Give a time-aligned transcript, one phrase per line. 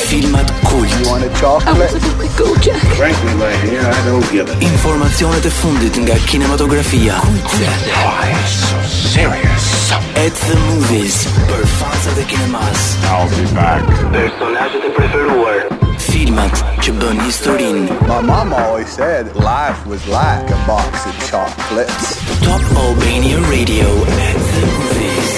[0.08, 0.88] Filmat kult.
[0.88, 1.92] You want a chocolate?
[1.92, 2.80] I go, Jack.
[2.96, 4.56] Frankly, my dear, I don't give it.
[4.72, 7.20] Informacionet e fundit nga kinematografia.
[7.20, 7.68] Kultse.
[8.00, 8.80] Why so
[9.12, 9.92] serious?
[10.16, 11.28] At the movies.
[11.52, 12.88] Për fansat e kinemas.
[13.12, 13.84] I'll be back.
[14.16, 15.88] Personazhet e preferuar.
[16.08, 22.08] filmat që bën historin My mama always said life was like a box of chocolates
[22.44, 23.86] Top Albania Radio
[24.16, 25.36] at the movies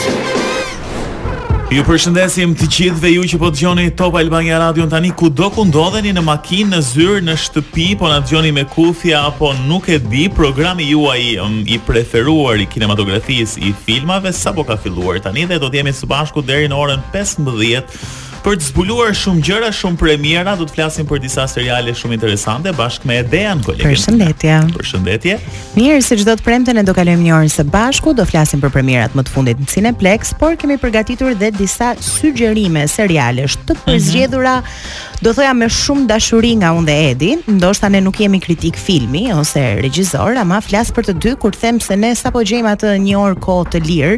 [1.72, 6.12] Ju përshëndesim të gjithëve ju që po dëgjoni Top Albania Radio tani kudo ku ndodheni
[6.14, 10.26] në makinë, në zyrë, në shtëpi, po na dëgjoni me kufja apo nuk e di,
[10.40, 15.72] programi juaj um, i preferuar i kinematografisë, i filmave sapo ka filluar tani dhe do
[15.72, 18.04] të jemi së bashku deri në orën 15
[18.42, 22.72] për të zbuluar shumë gjëra, shumë premiera, do të flasim për disa seriale shumë interesante
[22.74, 23.86] bashkë me Dean Golegin.
[23.92, 24.56] Përshëndetje.
[24.78, 25.36] Përshëndetje.
[25.78, 28.72] Mirë, si çdo të premte ne do kalojmë një orë së bashku, do flasim për
[28.74, 33.86] premierat më të fundit në Cineplex, por kemi përgatitur edhe disa sugjerime serialesh të mhm.
[33.86, 35.22] përzgjedhura, mm -hmm.
[35.22, 39.24] do thoja me shumë dashuri nga unë dhe Edi, ndoshta ne nuk jemi kritik filmi
[39.38, 43.16] ose regjisor, ama flas për të dy kur them se ne sapo gjejmë atë një
[43.24, 44.16] orë kohë të lirë,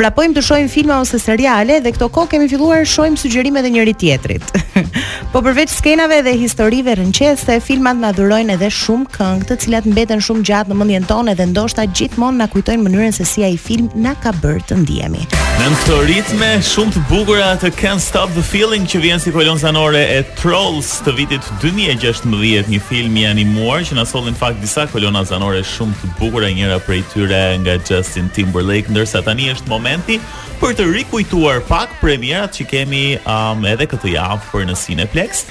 [0.00, 3.74] vrapojmë të shohim filma ose seriale dhe këto kohë kemi filluar shohim sugjerime edhe dhe
[3.74, 4.42] njëri tjetrit.
[5.32, 10.20] po përveç skenave dhe historive rënqese, filmat na dhurojnë edhe shumë këngë, të cilat mbeten
[10.24, 13.88] shumë gjatë në mendjen tonë dhe ndoshta gjithmonë na kujtojnë mënyrën se si ai film
[13.94, 15.24] na ka bërë të ndihemi.
[15.62, 19.58] Në këtë ritme shumë të bukur atë Can't Stop the Feeling që vjen si kolon
[19.62, 24.60] zanore e Trolls të vitit 2016, një film i animuar që na solli në fakt
[24.64, 29.70] disa kolona zanore shumë të bukura njëra prej tyre nga Justin Timberlake, ndërsa tani është
[29.72, 30.20] momenti
[30.60, 33.02] për të rikujtuar pak premierat që kemi
[33.46, 35.44] jam edhe këtë javë për në Cineplex.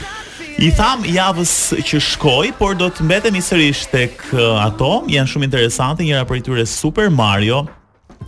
[0.66, 1.54] I tham javës
[1.86, 6.44] që shkoj, por do të mbetem sërish tek eh, ato, janë shumë interesante, njëra prej
[6.48, 7.66] tyre Super Mario,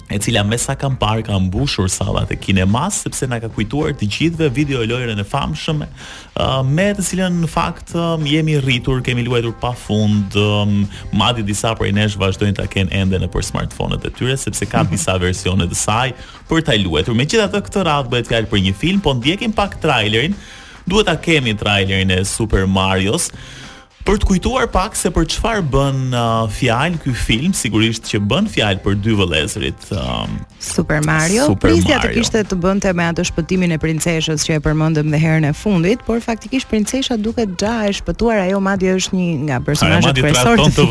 [0.10, 3.92] e cila me sa kam parë ka mbushur sallat e kinemas sepse na ka kujtuar
[4.00, 9.02] të gjithëve video lojën e famshëm uh, me të cilën në fakt um, jemi rritur,
[9.04, 10.80] kemi luajtur pafund, um,
[11.20, 14.94] madje disa prej nesh vazhdojnë ta kenë ende nëpër smartphone-et e tyre sepse ka mhm.
[14.96, 16.16] disa versione të saj
[16.48, 17.18] për ta luajtur.
[17.20, 20.38] Megjithatë këtë radhë bëhet fjalë për një film, po ndjekim pak trailerin.
[20.88, 23.28] Duhet ta kemi trailerin e Super Mario's.
[24.08, 28.46] Për të kujtuar pak se për çfarë bën uh, fjalë ky film, sigurisht që bën
[28.48, 29.90] fjalë për dy vëllezërit.
[30.00, 31.50] Um, Super Mario.
[31.60, 35.50] Prisja të kishte të bënte me atë shpëtimin e princeshës që e përmendëm dhe herën
[35.50, 40.24] e fundit, por faktikisht princesha duket gja e shpëtuar, ajo madje është një nga personazhet
[40.24, 40.70] kryesorë.
[40.72, 40.88] të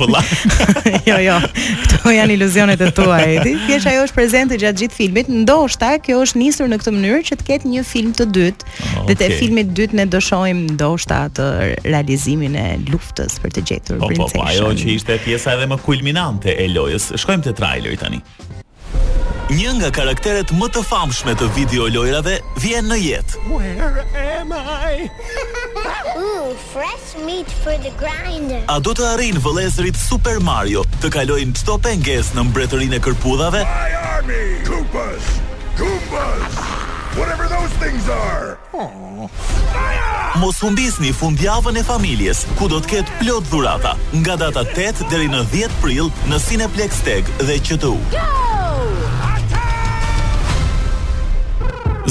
[1.09, 1.39] jo, jo.
[1.87, 3.57] Kto janë iluzionet e tua, Edi?
[3.65, 5.33] Thjesht ajo është prezente gjatë gjithë filmit.
[5.33, 8.71] Ndoshta kjo është nisur në këtë mënyrë që të ketë një film të dytë.
[8.77, 9.09] Okay.
[9.09, 11.51] Dhe te filmi i dytë ne do shohim ndoshta atë
[11.89, 12.69] realizimin e
[13.07, 14.27] luftës për të gjetur princeshën.
[14.27, 17.13] Po, po, po, ajo që ishte pjesa edhe më kulminante e lojës.
[17.23, 18.21] Shkojmë te traileri tani.
[19.47, 23.43] Një nga karakteret më të famshme të video lojrave vjen në jetë.
[23.47, 24.03] Where
[24.41, 25.07] am I?
[26.19, 28.65] Ooh, fresh meat for the grinder.
[28.67, 33.63] A do të arrin vëlezrit Super Mario të kalojnë çdo pengesë në mbretërinë e kërpudhave?
[33.63, 34.43] My army!
[34.67, 35.31] Koopas!
[35.79, 36.75] Koopas!
[37.17, 38.59] Whatever those things are.
[40.41, 45.33] Mos humbisni fundjavën e familjes, ku do të ketë plot dhurata, nga data 8 deri
[45.33, 47.97] në 10 prill në Cineplex Tag dhe QTU.
[48.13, 48.36] Go!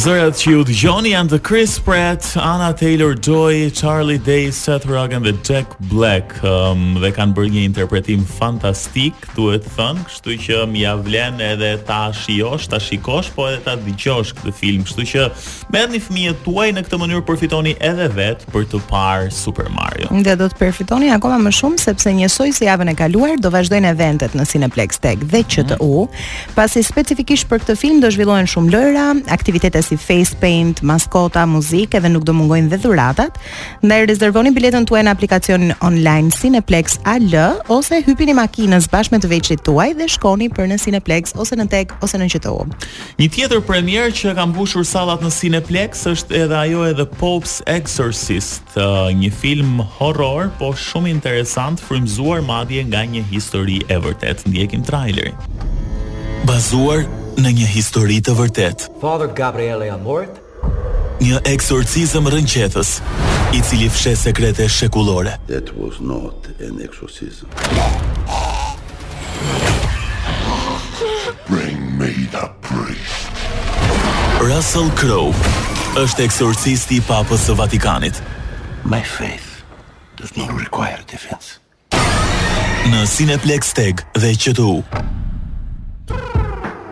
[0.05, 5.23] zërat që ju të gjoni janë The Chris Pratt, Anna Taylor-Joy, Charlie Day, Seth Rogen
[5.25, 10.59] dhe Jack Black um, dhe kanë bërë një interpretim fantastik, duhet të thënë, kështu që
[10.69, 15.07] më ja vlen edhe ta shiosh, ta shikosh, po edhe ta dëgjosh këtë film, kështu
[15.13, 15.25] që
[15.73, 20.11] merë një fëmijë tuaj në këtë mënyrë përfitoni edhe vetë për të parë Super Mario.
[20.13, 23.49] Dhe do të përfitoni akoma më shumë, sepse njësoj se si javën e kaluar, do
[23.57, 26.55] vazhdojnë eventet në Cineplex Tech dhe QTU, mm.
[26.61, 32.01] pasi specifikisht për këtë film do zhvillohen shumë lojra, aktivitete si face paint, maskota, muzikë
[32.03, 33.38] dhe nuk do mungojnë dhe dhuratat.
[33.83, 37.34] Ndaj rezervoni biletën tuaj në aplikacionin online Cineplex AL
[37.72, 41.67] ose hypini makinës bashkë me të veçit tuaj dhe shkoni për në Cineplex ose në
[41.75, 42.66] Tek ose në QTO.
[43.19, 47.59] Një tjetër premierë që ka mbushur sallat në Cineplex është edhe ajo e The Pope's
[47.66, 48.75] Exorcist,
[49.17, 54.43] një film horror, po shumë interesant, frymzuar madje nga një histori e vërtetë.
[54.46, 55.34] Ndjekim trailerin.
[56.46, 57.02] Bazuar
[57.40, 58.85] në një histori të vërtet.
[59.02, 60.37] Father Gabriele Amort,
[61.22, 62.97] një eksorcizëm rënqetës,
[63.55, 65.35] i cili fshet sekrete shekullore.
[65.47, 67.49] That was not an exorcism.
[71.49, 73.34] Bring me the priest.
[74.41, 75.34] Russell Crowe
[76.03, 78.22] është eksorcisti i Papës së Vatikanit.
[78.85, 79.61] My faith
[80.20, 81.59] does not require defense.
[82.91, 84.84] Në Cineplex Tag dhe QTU.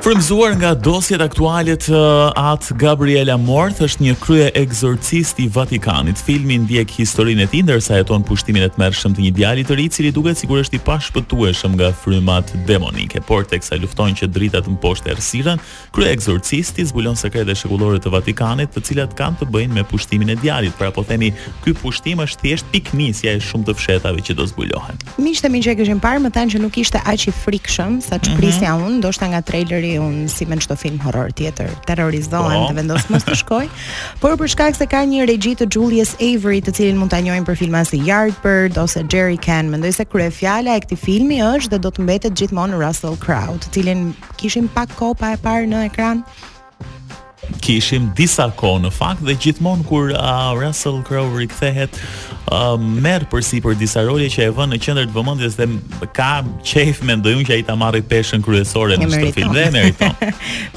[0.03, 6.19] Frymzuar nga dosjet aktuale të uh, At Gabriela Morth është një krye egzorcist i Vatikanit.
[6.27, 9.85] Filmi ndjek historinë e tij ndërsa jeton pushtimin e tmerrshëm të një djali të ri
[9.88, 14.59] i cili duket sikur është i pashpëtueshëm nga frymat demonike, por teksa luftojnë që drita
[14.65, 15.63] të mposhtë errësirën,
[15.95, 20.38] krye egzorcisti zbulon sekrete shekullore të Vatikanit, të cilat kanë të bëjnë me pushtimin e
[20.44, 20.75] djalit.
[20.81, 21.31] Pra po themi,
[21.63, 25.00] ky pushtim është thjesht piknisja e shumë të fshetave që do zbulohen.
[25.23, 28.75] Miqtë mi që e parë më thanë që nuk ishte aq i frikshëm sa çprisja
[28.75, 29.00] mhm.
[29.00, 32.75] ndoshta nga trailer un si me çdo film horror tjetër, terrorizohen dhe po.
[32.78, 33.66] vendos mos të shkoj,
[34.22, 37.45] por për shkak se ka një regji të Julius Avery, të cilin mund ta njohim
[37.45, 41.81] për filma si Yardbird ose Jerry Can, mendoj se kryefjala e këtij filmi është dhe
[41.88, 45.86] do të mbetet gjithmonë Russell Crowe, të cilin kishim pak kohë pa e parë në
[45.92, 46.25] ekran
[47.61, 51.95] kishim disa kohë në fakt dhe gjithmonë kur uh, Russell Crowe rikthehet
[52.50, 55.69] uh, merr përsi për disa role që e vënë në qendër të vëmendjes dhe
[56.15, 56.29] ka
[56.65, 60.23] qejf mendojun që ai ta marrë peshën kryesore në këtë film dhe meriton.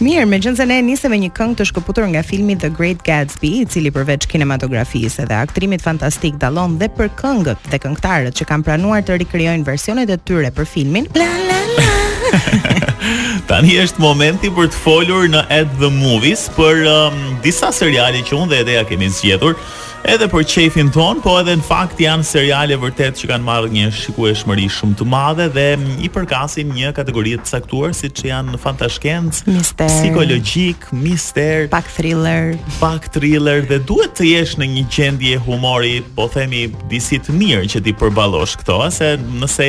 [0.07, 3.69] Mirë, megjithëse ne nisëm me një këngë të shkëputur nga filmi The Great Gatsby, i
[3.73, 9.05] cili përveç kinematografisë dhe aktrimit fantastik dallon dhe për këngët dhe këngëtarët që kanë pranuar
[9.07, 11.09] të rikrijojnë versionet e tyre për filmin.
[11.17, 12.06] La la la.
[13.51, 18.39] Tani është momenti për të folur në At The Movies për um, disa seriale që
[18.43, 19.59] unë dhe ja kemi zgjedhur,
[20.07, 23.89] edhe për qefin ton, po edhe në fakt janë seriale vërtet që kanë marrë një
[24.01, 28.55] shikueshmëri shumë të madhe dhe um, i përkasin një kategorit të caktuar si që janë
[28.55, 35.39] në mister, psikologjik, mister, pak thriller, pak thriller dhe duhet të jesh në një gjendje
[35.45, 39.69] humori, po themi disi të mirë që ti përballosh këto, se nëse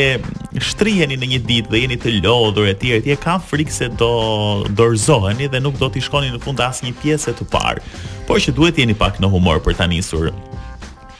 [0.64, 4.10] shtrijeni në një ditë dhe jeni të lodhur etj etj kam frikë se do
[4.70, 7.82] dorzoheni dhe nuk do të shkoni në fund asnjë pjesë të parë
[8.30, 10.32] por që duhet jeni pak në humor për ta nisur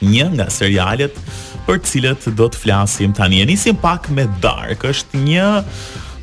[0.02, 1.14] një nga serialet
[1.68, 5.48] për cilët do të flasim tani e nisim pak me Dark është një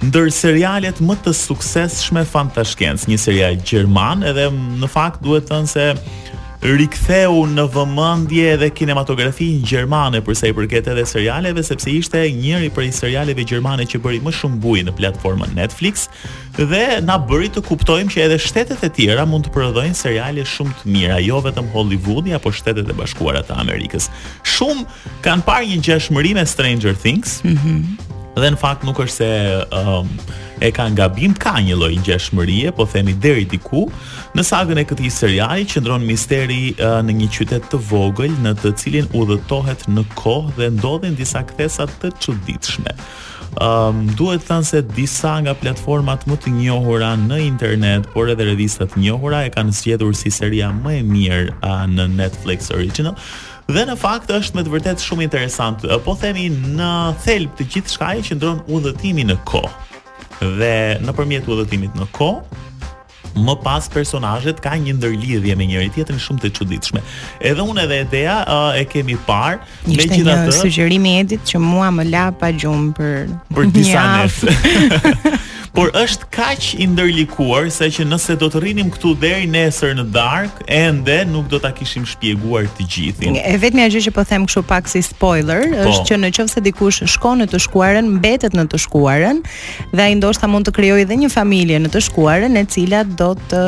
[0.06, 5.72] ndër serialet më të sukseshme fantashkencë, një serial gjerman edhe në fakt duhet të thënë
[5.72, 5.88] se
[6.66, 12.72] riktheu në vëmendje edhe kinematografinë gjermane për sa i përket edhe serialeve sepse ishte njëri
[12.74, 16.08] prej serialeve gjermane që bëri më shumë buj në platformën Netflix
[16.58, 20.74] dhe na bëri të kuptojmë që edhe shtetet e tjera mund të prodhojnë seriale shumë
[20.80, 24.10] të mira, jo vetëm Hollywoodi apo Shtetet e Bashkuara të Amerikës.
[24.48, 24.88] Shumë
[25.28, 27.42] kanë parë një gjashmëri me Stranger Things.
[27.46, 27.78] Mhm.
[27.78, 29.28] Mm dhe në fakt nuk është se
[29.80, 30.10] um,
[30.62, 33.86] e ka gabim ka një lloj ngjashmërie, po themi deri diku,
[34.36, 39.10] në sagën e këtij seriali qëndron misteri në një qytet të vogël në të cilin
[39.20, 42.96] udhëtohet në kohë dhe ndodhin disa kthesa të çuditshme.
[43.56, 48.28] Ëm um, duhet të thënë se disa nga platformat më të njohura në internet, por
[48.34, 53.16] edhe revistat njohura e kanë zgjedhur si seria më e mirë në Netflix Original.
[53.72, 55.88] Dhe në fakt është me të vërtet shumë interesant.
[56.06, 56.92] Po themi në
[57.24, 59.95] thelb të gjithë shkaje që udhëtimi në kohë
[60.40, 60.72] dhe
[61.06, 62.30] në përmjet udhëtimit në ko,
[63.36, 67.02] më pas personajet ka një ndërlidhje me njëri tjetërin shumë të çuditshme.
[67.50, 68.36] Edhe unë edhe Edea
[68.80, 69.60] e kemi parë,
[69.90, 73.26] megjithatë, ishte një sugjerim Edit që mua më la pa gjumë për
[73.58, 75.36] për disa javë.
[75.76, 80.06] por është kaq i ndërlikuar se që nëse do të rrinim këtu deri nesër në
[80.16, 83.36] darkë, ende nuk do ta kishim shpjeguar të gjithën.
[83.44, 87.02] E vetmja gjë që po them kështu pak si spoiler po, është që nëse dikush
[87.18, 89.44] shkon në të shkuarën, mbetet në të shkuarën
[89.94, 93.34] dhe ai ndoshta mund të krijojë edhe një familje në të shkuarën e cila do
[93.52, 93.66] të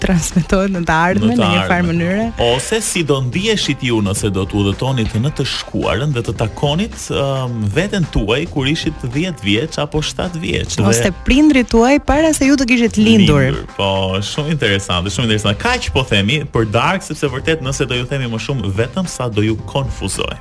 [0.00, 2.24] transmetohet në të ardhmen në një farë mënyre.
[2.50, 6.96] Ose si do ndiheshit ti nëse do të udhëtoni në të shkuarën dhe të takonit
[7.14, 10.78] um, veten tuaj kur ishit 10 vjeç apo 7 vjeç.
[10.80, 10.86] Dhe...
[10.88, 13.42] Ose prindrit tuaj para se ju të kishit lindur.
[13.42, 13.66] lindur.
[13.76, 13.90] Po,
[14.32, 15.60] shumë interesant, shumë interesant.
[15.60, 19.28] Kaq po themi për dark sepse vërtet nëse do ju themi më shumë vetëm sa
[19.28, 20.34] do ju konfuzoj.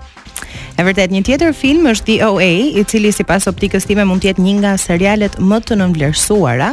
[0.79, 2.45] E vërtet një tjetër film është The OA,
[2.79, 6.69] i cili sipas optikës time mund të jetë një nga serialet më të nënvlerësuara,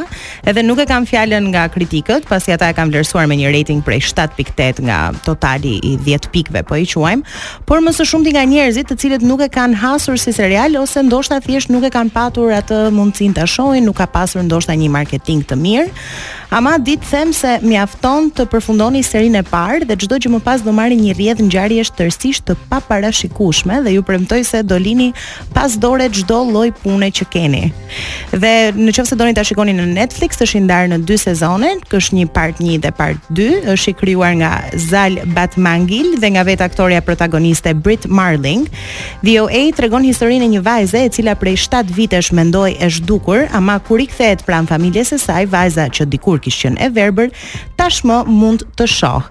[0.47, 3.81] edhe nuk e kam fjalën nga kritikët, pasi ata e kanë vlerësuar me një rating
[3.83, 7.27] prej 7.8 nga totali i 10 pikëve, po i quajmë,
[7.67, 11.03] por më së shumti nga njerëzit të cilët nuk e kanë hasur si serial ose
[11.03, 14.87] ndoshta thjesht nuk e kanë patur atë mundësinë ta shohin, nuk ka pasur ndoshta një
[15.01, 15.87] marketing të mirë.
[16.47, 20.61] Ama ditë them se mjafton të përfundoni serinë e parë dhe çdo gjë më pas
[20.63, 25.13] do marrë një rrjedh ngjarjesh tërësisht të paparashikueshme dhe ju premtoj se do lini
[25.53, 27.63] pas dore çdo lloj pune që keni.
[28.31, 31.73] Dhe në qoftë se doni ta shikoni në Netflix, është i ndarë në dy sezone,
[31.93, 34.51] është një part 1 dhe part 2, është i krijuar nga
[34.87, 38.67] Zal Batmangil dhe nga vetë aktoria protagoniste Brit Marling.
[39.25, 43.47] The OA tregon historinë e një vajze e cila prej 7 vitesh mendoi e zhdukur,
[43.57, 47.29] ama kur i kthehet pran familjes së saj, vajza që dikur kishte qenë e verbër,
[47.79, 49.23] tashmë mund të shoh.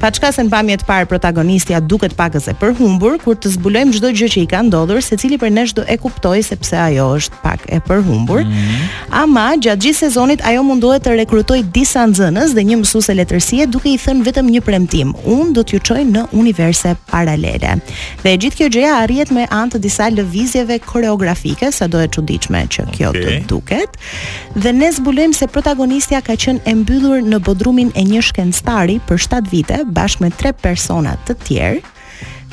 [0.00, 4.28] Pa çka se në pamjet parë protagonistja duket pakës e përhumbur, kur të zbulojmë gjë
[4.34, 7.64] që i ka ndodhur, se cili për nesh do e kuptoj sepse ajo është pak
[7.72, 8.44] e përhumbur.
[8.46, 8.84] Mm.
[9.24, 13.90] Ama gjatë gjithë sezonit ajo mundohet të rekrutoj disa nxënës dhe një mësuese letërsie duke
[13.92, 15.12] i thënë vetëm një premtim.
[15.24, 17.74] Unë do t'ju çoj në universe paralele.
[18.22, 22.64] Dhe gjithë kjo gjëja arrihet me anë të disa lëvizjeve koreografike, sa do e çuditshme
[22.76, 23.24] që kjo okay.
[23.24, 23.98] të duket.
[24.58, 29.22] Dhe ne zbulojmë se protagonistja ka qenë e mbyllur në bodrumin e një shkencëtari për
[29.28, 31.80] 7 vite bashkë me tre persona të tjerë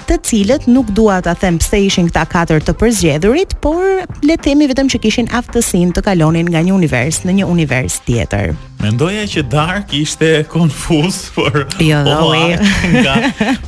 [0.09, 3.77] të cilët nuk dua ta them pse ishin këta katër të përzgjedhurit, por
[4.25, 7.99] le të themi vetëm që kishin aftësinë të kalonin nga një univers në një univers
[8.07, 8.55] tjetër.
[8.81, 13.19] Mendoja që Dark ishte konfuz, por jo, nga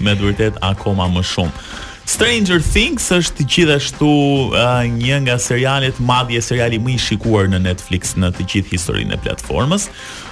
[0.02, 1.66] me vërtet akoma më shumë.
[2.10, 4.08] Stranger Things është gjithashtu
[4.56, 9.18] uh, një nga serialet madje seriali më i shikuar në Netflix në të gjithë historinë
[9.18, 9.88] e platformës.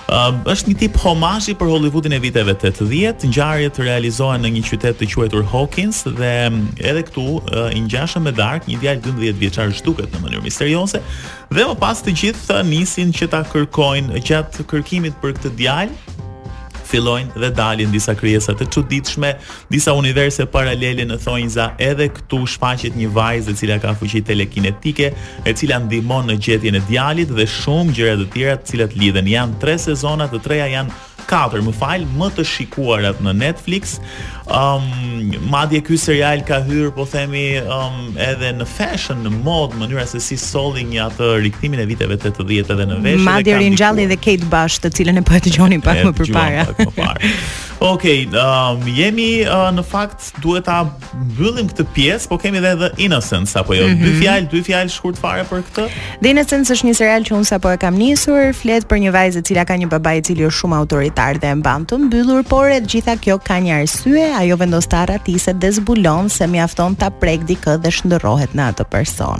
[0.09, 3.27] uh, është një tip homazhi për Hollywoodin e viteve 80.
[3.29, 6.33] Ngjarjet realizohen në një qytet të quajtur Hawkins dhe
[6.81, 11.03] edhe këtu uh, i ngjashëm me Dark, një djalë 12 vjeçar zhduket në mënyrë misterioze
[11.53, 16.27] dhe më pas të gjithë nisin që ta kërkojnë gjatë kërkimit për këtë djalë
[16.89, 19.33] fillojnë dhe dalin disa krijesa të çuditshme,
[19.73, 25.11] disa universe paralele në thonjza, edhe këtu shfaqet një vajzë e cila ka fuqi telekinetike,
[25.45, 29.29] e cila ndihmon në gjetjen e djalit dhe shumë gjëra të tjera të cilat lidhen.
[29.35, 30.97] Janë tre sezona, të treja janë
[31.31, 33.97] katër, më fal, më të shikuarat në Netflix.
[34.49, 39.33] Ëm um, madje ky serial ka hyrë, po themi, ëm um, edhe në fashion, në
[39.45, 43.25] modë, mënyra se si solli një atë rikthimin e viteve 80 edhe në veshje.
[43.29, 47.35] Madje Ringjalli dhe Kate Bash, të cilën e po e dëgjonin pak më parë.
[47.79, 48.03] Ok,
[48.35, 50.81] um, jemi uh, në fakt duhet ta
[51.15, 53.85] mbyllim këtë pjesë, po kemi edhe The Innocence apo jo?
[53.87, 54.03] Mm -hmm.
[54.03, 54.19] Dy mhm.
[54.19, 55.85] fjalë, dy fjalë shkurt fare për këtë.
[56.21, 59.39] The Innocence është një serial që unë sapo e kam nisur, flet për një vajzë
[59.39, 62.43] e cila ka një babai i cili është shumë autoritar dhe e mban të mbyllur,
[62.43, 66.95] por e gjitha kjo ka një arsye, ajo vendos ta ratise dhe zbulon se mjafton
[66.95, 69.39] ta prek dikë dhe shndërrohet në atë person.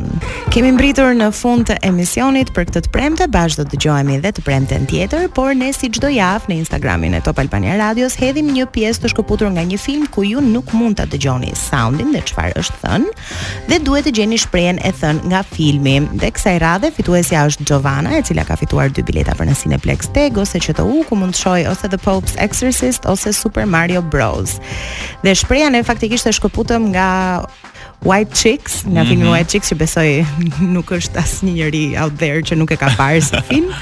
[0.49, 4.31] Kemi mbritur në fund të emisionit për këtë të premte, bashkë do të dëgjohemi edhe
[4.31, 8.28] të premten tjetër, por ne si çdo javë në Instagramin e Top Albania Radios he
[8.29, 12.11] hedhim një pjesë të shkëputur nga një film ku ju nuk mund ta dëgjoni soundin
[12.13, 13.05] dhe çfarë është thën
[13.71, 15.95] dhe duhet të gjeni shprehen e thën nga filmi.
[16.21, 19.79] Dhe kësaj radhe fituesja është Giovanna, e cila ka fituar dy bileta për nasin e
[19.81, 24.03] Plex Tag ose QTU ku mund të shohë ose The Pope's Exorcist ose Super Mario
[24.05, 24.59] Bros.
[25.25, 27.07] Dhe shpreha ne faktikisht e shkëputëm nga
[28.05, 29.33] White Chicks, nga filmi mm -hmm.
[29.33, 30.09] White Chicks që besoj
[30.77, 33.73] nuk është asë një njëri out there që nuk e ka parë së film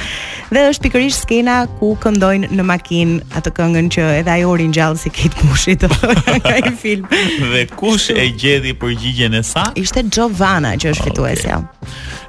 [0.56, 5.12] dhe është pikërisht skena ku këndojnë në makinë atë këngën që edhe ajo ringjall si
[5.14, 5.90] Kate Bush të
[6.42, 7.08] nga ai film.
[7.52, 9.74] dhe kush e gjeti përgjigjen e saj?
[9.82, 11.16] Ishte Giovanna që është okay.
[11.16, 11.60] fituesja.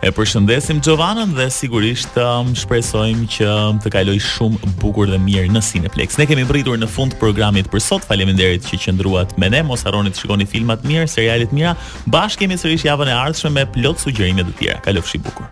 [0.03, 5.51] E përshëndesim Giovannën dhe sigurisht um, shpresojmë që um, të kaloj shumë bukur dhe mirë
[5.55, 6.19] në Cineplex.
[6.23, 8.07] Ne kemi mbërritur në fund programit për sot.
[8.09, 9.65] Faleminderit që qëndruat me ne.
[9.69, 11.75] Mos harroni të shikoni filma të mirë, seriale të mira.
[12.15, 14.81] Bashkë kemi sërish javën e ardhshme me plot sugjerime të tjera.
[14.87, 15.45] Kalofshi bukur.